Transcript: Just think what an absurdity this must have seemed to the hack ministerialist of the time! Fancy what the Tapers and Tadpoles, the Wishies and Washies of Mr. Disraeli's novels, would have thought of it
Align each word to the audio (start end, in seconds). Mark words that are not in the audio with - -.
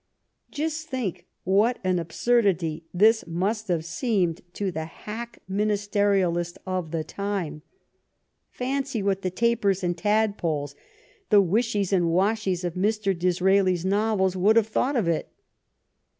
Just 0.49 0.87
think 0.87 1.27
what 1.43 1.77
an 1.83 1.99
absurdity 1.99 2.87
this 2.91 3.27
must 3.27 3.67
have 3.67 3.85
seemed 3.85 4.41
to 4.53 4.71
the 4.71 4.85
hack 4.85 5.43
ministerialist 5.47 6.57
of 6.65 6.89
the 6.89 7.03
time! 7.03 7.61
Fancy 8.49 9.03
what 9.03 9.21
the 9.21 9.29
Tapers 9.29 9.83
and 9.83 9.95
Tadpoles, 9.95 10.73
the 11.29 11.39
Wishies 11.39 11.93
and 11.93 12.05
Washies 12.09 12.63
of 12.63 12.73
Mr. 12.73 13.15
Disraeli's 13.15 13.85
novels, 13.85 14.35
would 14.35 14.55
have 14.55 14.65
thought 14.65 14.95
of 14.95 15.07
it 15.07 15.31